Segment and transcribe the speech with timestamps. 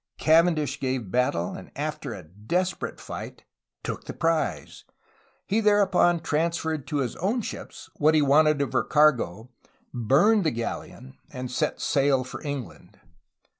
[0.17, 3.43] Cavendish gave battle, and after a desperate fight
[3.83, 4.83] took the prize.
[5.45, 9.51] He thereupon transferred to his own ships what he wanted of her cargo,
[9.93, 12.99] burned the galleon, and set sail for England.